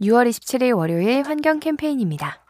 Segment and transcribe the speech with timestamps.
[0.00, 2.44] 6월 27일 월요일 환경 캠페인입니다.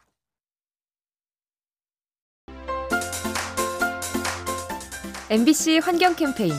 [5.30, 6.53] MBC 환경 캠페인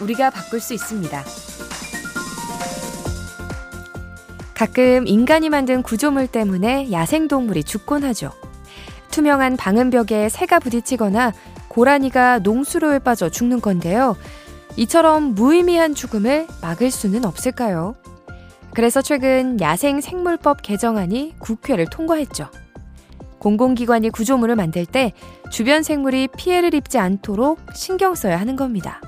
[0.00, 1.24] 우리가 바꿀 수 있습니다.
[4.54, 8.30] 가끔 인간이 만든 구조물 때문에 야생동물이 죽곤 하죠.
[9.10, 11.32] 투명한 방음벽에 새가 부딪히거나
[11.68, 14.16] 고라니가 농수로에 빠져 죽는 건데요.
[14.76, 17.96] 이처럼 무의미한 죽음을 막을 수는 없을까요?
[18.76, 22.50] 그래서 최근 야생 생물법 개정안이 국회를 통과했죠.
[23.38, 25.14] 공공기관이 구조물을 만들 때
[25.50, 29.00] 주변 생물이 피해를 입지 않도록 신경 써야 하는 겁니다.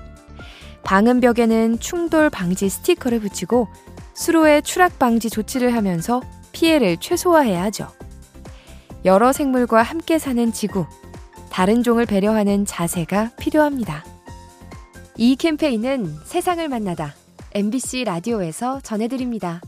[0.85, 3.69] 방음벽에는 충돌 방지 스티커를 붙이고
[4.15, 6.23] 수로의 추락 방지 조치를 하면서
[6.53, 7.89] 피해를 최소화해야 하죠.
[9.05, 10.87] 여러 생물과 함께 사는 지구,
[11.51, 14.03] 다른 종을 배려하는 자세가 필요합니다.
[15.19, 17.13] 이 캠페인은 세상을 만나다
[17.59, 19.61] MBC 라디오에서 전해드립니다.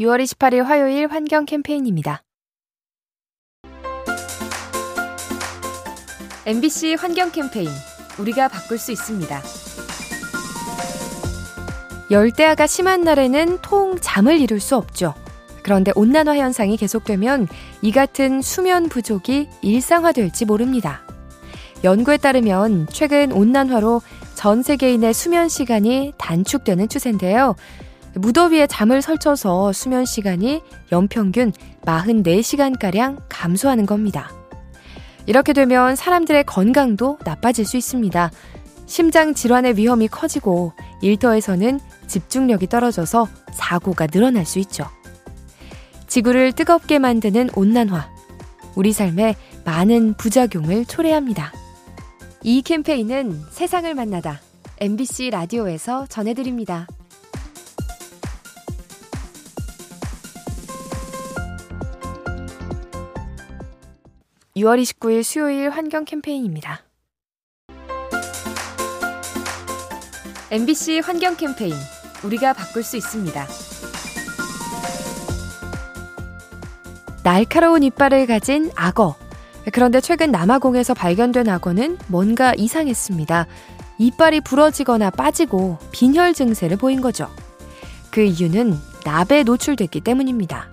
[0.00, 2.24] 6월 28일 화요일 환경 캠페인입니다.
[6.44, 7.68] MBC 환경 캠페인
[8.18, 9.40] 우리가 바꿀 수 있습니다.
[12.10, 15.14] 열대야가 심한 날에는 통 잠을 이룰 수 없죠.
[15.62, 17.48] 그런데 온난화 현상이 계속되면
[17.82, 21.02] 이 같은 수면 부족이 일상화될지 모릅니다.
[21.84, 24.02] 연구에 따르면 최근 온난화로
[24.34, 27.54] 전 세계인의 수면 시간이 단축되는 추세인데요.
[28.14, 31.52] 무더위에 잠을 설쳐서 수면 시간이 연평균
[31.84, 34.30] 44시간가량 감소하는 겁니다.
[35.26, 38.30] 이렇게 되면 사람들의 건강도 나빠질 수 있습니다.
[38.86, 44.84] 심장 질환의 위험이 커지고 일터에서는 집중력이 떨어져서 사고가 늘어날 수 있죠.
[46.12, 48.10] 지구를 뜨겁게 만드는 온난화.
[48.76, 51.50] 우리 삶에 많은 부작용을 초래합니다.
[52.42, 54.38] 이 캠페인은 세상을 만나다
[54.78, 56.86] MBC 라디오에서 전해드립니다.
[64.54, 66.82] 6월 29일 수요일 환경 캠페인입니다.
[70.50, 71.72] MBC 환경 캠페인
[72.22, 73.71] 우리가 바꿀 수 있습니다.
[77.22, 79.14] 날카로운 이빨을 가진 악어.
[79.72, 83.46] 그런데 최근 남아공에서 발견된 악어는 뭔가 이상했습니다.
[83.98, 87.28] 이빨이 부러지거나 빠지고 빈혈 증세를 보인 거죠.
[88.10, 90.68] 그 이유는 납에 노출됐기 때문입니다.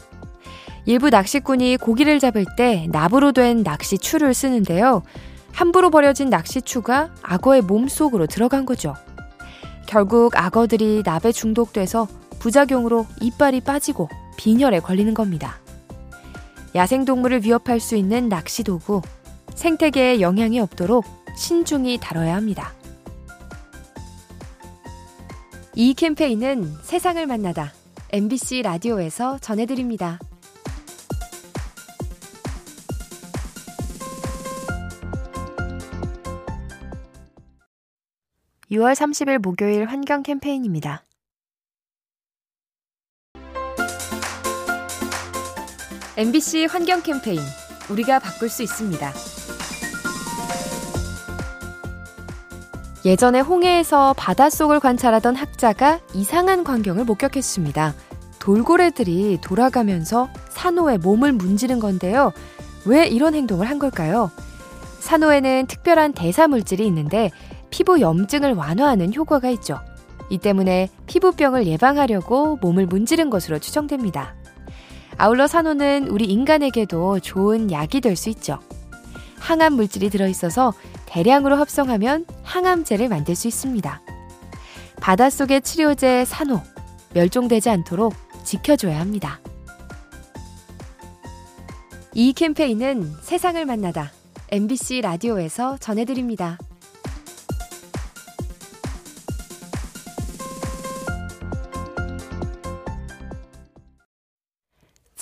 [0.85, 5.03] 일부 낚시꾼이 고기를 잡을 때 납으로 된 낚시추를 쓰는데요.
[5.51, 8.95] 함부로 버려진 낚시추가 악어의 몸 속으로 들어간 거죠.
[9.85, 12.07] 결국 악어들이 납에 중독돼서
[12.39, 15.59] 부작용으로 이빨이 빠지고 빈혈에 걸리는 겁니다.
[16.75, 19.01] 야생동물을 위협할 수 있는 낚시 도구,
[19.55, 22.73] 생태계에 영향이 없도록 신중히 다뤄야 합니다.
[25.75, 27.73] 이 캠페인은 세상을 만나다
[28.11, 30.19] MBC 라디오에서 전해드립니다.
[38.71, 41.03] 6월 30일 목요일 환경 캠페인입니다.
[46.19, 47.39] MBC 환경 캠페인
[47.89, 49.13] 우리가 바꿀 수 있습니다.
[53.05, 57.93] 예전에 홍해에서 바닷속을 관찰하던 학자가 이상한 광경을 목격했습니다.
[58.39, 62.33] 돌고래들이 돌아가면서 산호의 몸을 문지른 건데요.
[62.83, 64.29] 왜 이런 행동을 한 걸까요?
[64.99, 67.31] 산호에는 특별한 대사 물질이 있는데
[67.69, 69.79] 피부 염증을 완화하는 효과가 있죠.
[70.29, 74.35] 이 때문에 피부병을 예방하려고 몸을 문지른 것으로 추정됩니다.
[75.21, 78.57] 아울러 산호는 우리 인간에게도 좋은 약이 될 수 있죠.
[79.37, 80.73] 항암 물질이 들어있어서
[81.07, 84.01] 대량으로 합성하면 항암제를 만들 수 있습니다.
[85.01, 86.61] 바닷속의 치료제 산호,
[87.13, 88.13] 멸종되지 않도록
[88.45, 89.41] 지켜줘야 합니다.
[92.13, 94.13] 이 캠페인은 세상을 만나다
[94.51, 96.57] MBC 라디오에서 전해드립니다.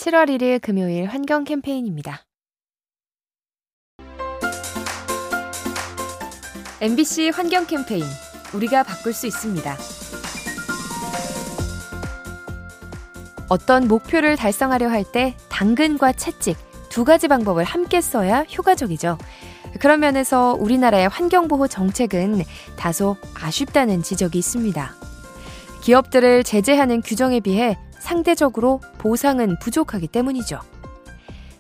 [0.07, 2.24] 7월 1일 금요일 환경 캠페인입니다.
[6.80, 8.06] MBC 환경 캠페인
[8.54, 9.75] 우리가 바꿀 수 있습니다.
[13.50, 16.56] 어떤 목표를 달성하려 할 때 당근과 채찍
[16.88, 19.18] 두 가지 방법을 함께 써야 효과적이죠.
[19.81, 22.44] 그런 면에서 우리나라의 환경보호 정책은
[22.77, 24.95] 다소 아쉽다는 지적이 있습니다.
[25.81, 27.77] 기업들을 제재하는 규정에 비해
[28.07, 30.62] 상대적으로 보상은 부족하기 때문이죠.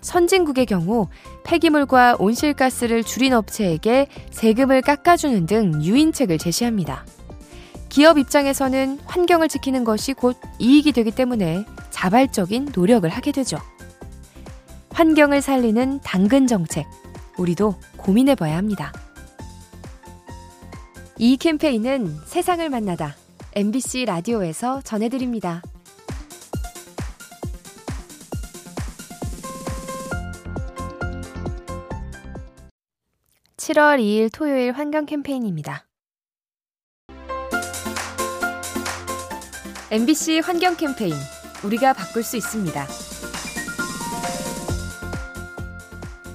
[0.01, 1.09] 선진국의 경우
[1.43, 7.05] 폐기물과 온실가스를 줄인 업체에게 세금을 깎아주는 등 유인책을 제시합니다.
[7.89, 13.57] 기업 입장에서는 환경을 지키는 것이 곧 이익이 되기 때문에 자발적인 노력을 하게 되죠.
[14.91, 16.85] 환경을 살리는 당근 정책,
[17.37, 18.93] 우리도 고민해 봐야 합니다.
[21.17, 23.15] 이 캠페인은 세상을 만나다
[23.53, 25.61] MBC 라디오에서 전해드립니다.
[33.67, 35.87] 7월 2일 토요일 환경 캠페인입니다.
[39.91, 41.13] MBC 환경 캠페인
[41.65, 42.87] 우리가 바꿀 수 있습니다.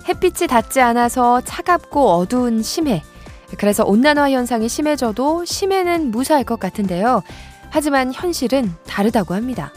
[0.07, 3.03] 햇빛이 닿지 않아서 차갑고 어두운 심해.
[3.57, 7.23] 그래서 온난화 현상이 심해져도 심해는 무사할 것 같은데요.
[7.71, 9.73] 하지만 현실은 다르다고 합니다.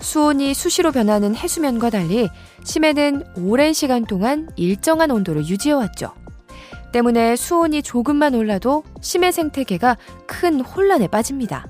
[0.00, 2.28] 수온이 수시로 변하는 해수면과 달리
[2.64, 6.19] 심해는 오랜 시간 동안 일정한 온도를 유지해왔죠.
[6.92, 9.96] 때문에 수온이 조금만 올라도 심해 생태계가
[10.26, 11.66] 큰 혼란에 빠집니다.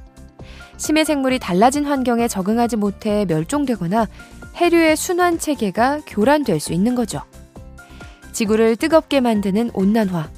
[0.77, 4.07] 심해 생물이 달라진 환경에 적응하지 못해 멸종되거나
[4.57, 7.21] 해류의 순환 체계가 교란될 수 있는 거죠.
[8.33, 10.31] 지구를 뜨겁게 만드는 온난화,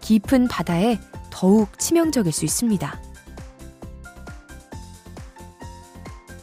[0.00, 0.98] 깊은 바다에
[1.30, 3.00] 더욱 치명적일 수 있습니다.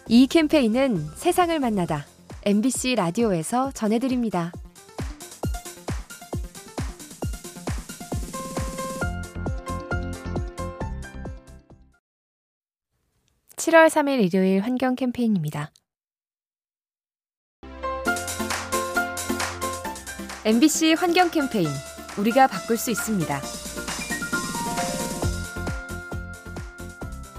[0.09, 2.05] 이 캠페인은 세상을 만나다
[2.45, 4.51] MBC 라디오에서 전해드립니다.
[13.67, 15.71] 7월 3일 일요일 환경 캠페인입니다.
[20.45, 21.67] MBC 환경 캠페인
[22.17, 23.41] 우리가 바꿀 수 있습니다.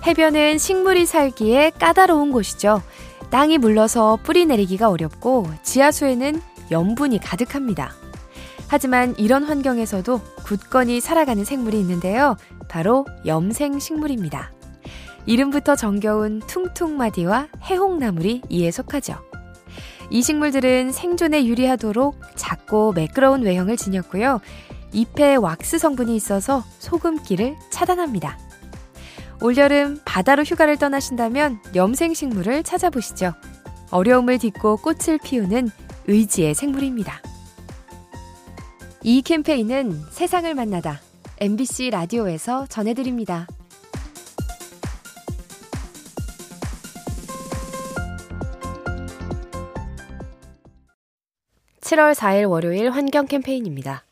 [0.07, 2.83] 해변은 식물이 살기에 까다로운 곳이죠.
[3.31, 7.95] 땅이 물러서 뿌리 내리기가 어렵고 지하수에는 염분이 가득합니다.
[8.69, 12.37] 하지만 이런 환경에서도 굳건히 살아가는 생물이 있는데요.
[12.69, 14.58] 바로 염생 식물입니다.
[15.29, 19.19] 이름부터 정겨운 퉁퉁마디와 해홍나물이 이에 속하죠.
[20.09, 24.41] 이 식물들은 생존에 유리하도록 작고 매끄러운 외형을 지녔고요.
[24.95, 28.39] 잎에 왁스 성분이 있어서 소금기를 차단합니다.
[29.43, 33.35] 올여름 바다로 휴가를 떠나신다면 염생식물을 찾아보시죠.
[33.91, 35.69] 어려움을 딛고 꽃을 피우는
[36.07, 37.21] 의지의 생물입니다.
[39.03, 41.03] 이 캠페인은 세상을 만나다
[41.39, 43.47] MBC 라디오에서 전해드립니다.
[51.89, 54.05] 7월 4일 월요일 환경 캠페인입니다.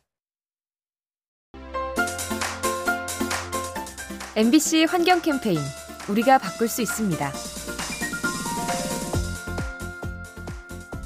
[4.34, 5.58] MBC 환경 캠페인
[6.08, 7.32] 우리가 바꿀 수 있습니다.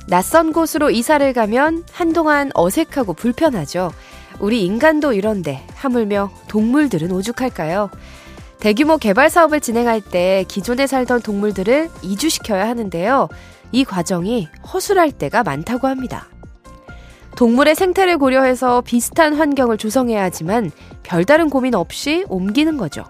[0.07, 3.91] 낯선 곳으로 이사를 가면 한동안 어색하고 불편하죠.
[4.39, 7.91] 우리 인간도 이런데 하물며 동물들은 오죽할까요?
[8.61, 13.29] 대규모 개발 사업을 진행할 때 기존에 살던 동물들을 이주시켜야 하는데요.
[13.73, 16.29] 이 과정이 허술할 때가 많다고 합니다.
[17.37, 20.71] 동물의 생태를 고려해서 비슷한 환경을 조성해야 하지만
[21.03, 23.05] 별다른 고민 없이 옮기는 거죠.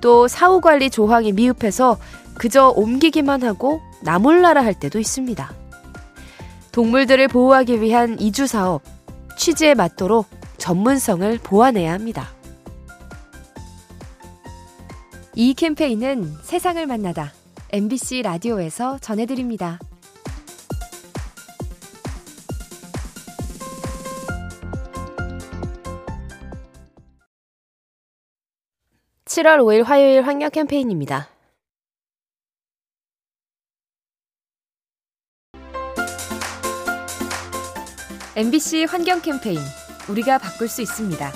[0.00, 1.98] 또 사후 관리 조항이 미흡해서
[2.34, 5.52] 그저 옮기기만 하고 나몰라라 할 때도 있습니다.
[6.72, 8.82] 동물들을 보호하기 위한 이주 사업,
[9.36, 10.26] 취지에 맞도록
[10.58, 12.28] 전문성을 보완해야 합니다.
[15.34, 17.32] 이 캠페인은 세상을 만나다
[17.70, 19.78] MBC 라디오에서 전해드립니다.
[29.38, 31.28] 7월 5일 화요일 환경 캠페인입니다.
[38.34, 39.60] MBC 환경 캠페인
[40.08, 41.30] 우리가 바꿀 수 있습니다.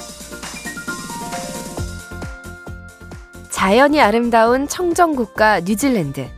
[3.51, 6.29] 자연이 아름다운 청정국가 뉴질랜드.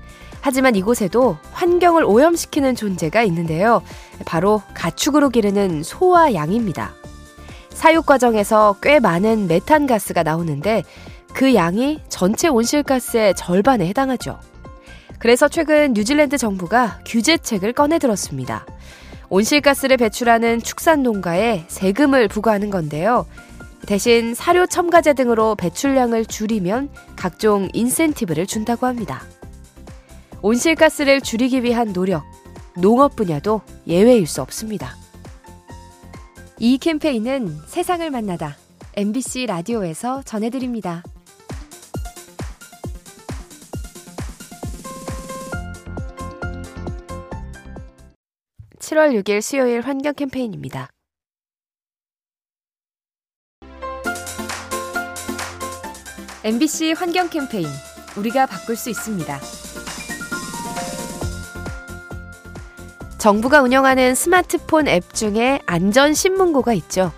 [0.43, 3.83] 하지만 이곳에도 환경을 오염시키는 존재가 있는데요.
[4.27, 6.93] 바로 가축으로 기르는 소와 양입니다.
[7.71, 10.85] 사육 과정에서 꽤 많은 메탄가스가 나오는데
[11.35, 14.39] 그 양이 전체 온실가스의 절반에 해당하죠.
[15.19, 18.65] 그래서 최근 뉴질랜드 정부가 규제책을 꺼내들었습니다.
[19.31, 23.27] 온실가스를 배출하는 축산 농가에 세금을 부과하는 건데요.
[23.87, 29.23] 대신 사료 첨가제 등으로 배출량을 줄이면 각종 인센티브를 준다고 합니다.
[30.41, 32.25] 온실가스를 줄이기 위한 노력,
[32.77, 34.97] 농업 분야도 예외일 수 없습니다.
[36.61, 38.57] 이 캠페인은 세상을 만나다
[38.97, 41.03] MBC 라디오에서 전해드립니다.
[48.95, 50.89] 7월 6일 수요일 환경 캠페인입니다.
[56.45, 57.67] MBC 환경 캠페인
[58.17, 59.41] 우리가 바꿀 수 있습니다.
[63.19, 67.11] 정부가 운영하는 스마트폰 앱 중에 안전 신문고가 있죠.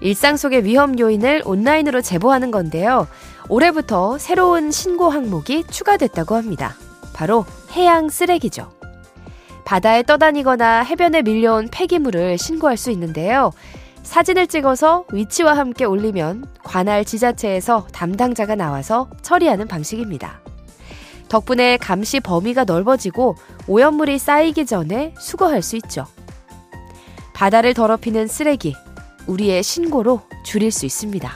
[0.00, 3.08] 일상 속의 위험 요인을 온라인으로 제보하는 건데요.
[3.48, 6.74] 올해부터 새로운 신고 항목이 추가됐다고 합니다.
[7.14, 8.81] 바로 해양 쓰레기죠.
[9.72, 13.52] 바다에 떠다니거나 해변에 밀려온 폐기물을 신고할 수 있는데요.
[14.02, 20.42] 사진을 찍어서 위치와 함께 올리면 관할 지자체에서 담당자가 나와서 처리하는 방식입니다.
[21.30, 23.36] 덕분에 감시 범위가 넓어지고
[23.66, 26.04] 오염물이 쌓이기 전에 수거할 수 있죠.
[27.32, 28.76] 바다를 더럽히는 쓰레기,
[29.26, 31.32] 우리의 신고로 줄일 수 있습니다.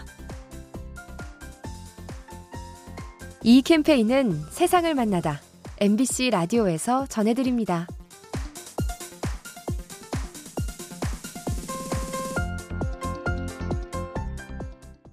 [3.44, 5.40] 이 캠페인은 세상을 만나다
[5.80, 7.86] MBC 라디오에서 전해드립니다.